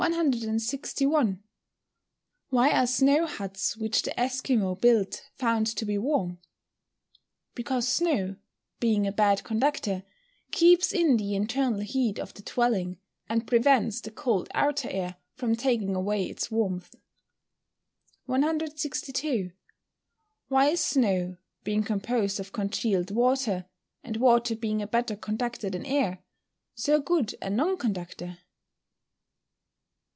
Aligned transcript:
161. 0.09 1.43
Why 2.49 2.71
are 2.71 2.87
snow 2.87 3.27
huts 3.27 3.77
which 3.77 4.01
the 4.01 4.19
Esquimaux 4.19 4.73
build 4.73 5.21
found 5.35 5.67
to 5.67 5.85
be 5.85 5.99
warm? 5.99 6.39
Because 7.53 7.87
snow, 7.87 8.35
being 8.79 9.05
a 9.05 9.11
bad 9.11 9.43
conductor, 9.43 10.01
keeps 10.49 10.91
in 10.91 11.17
the 11.17 11.35
internal 11.35 11.81
heat 11.81 12.17
of 12.17 12.33
the 12.33 12.41
dwelling, 12.41 12.97
and 13.29 13.45
prevents 13.45 14.01
the 14.01 14.09
cold 14.09 14.49
outer 14.55 14.89
air 14.89 15.17
from 15.35 15.55
taking 15.55 15.93
away 15.95 16.25
its 16.25 16.49
warmth. 16.49 16.95
162. 18.25 19.51
_Why 20.49 20.71
is 20.71 20.81
snow, 20.83 21.37
being 21.63 21.83
composed 21.83 22.39
of 22.39 22.51
congealed 22.53 23.11
water 23.11 23.67
(and 24.03 24.17
water 24.17 24.55
being 24.55 24.81
a 24.81 24.87
better 24.87 25.15
conductor 25.15 25.69
than 25.69 25.85
air), 25.85 26.23
so 26.73 26.99
good 26.99 27.35
a 27.39 27.51
non 27.51 27.77
conductor? 27.77 28.39